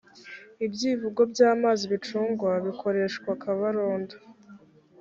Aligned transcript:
ibyivugo 0.65 1.21
by’amazi 1.31 1.83
bicungwa, 1.93 2.49
bikoreshwa 2.65 3.31
kabarondo. 3.41 4.15